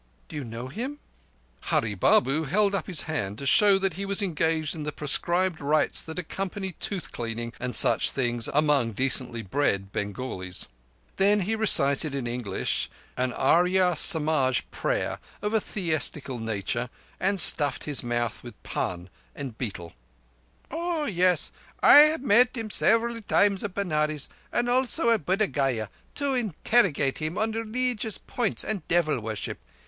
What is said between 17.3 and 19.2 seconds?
stuffed his mouth with pan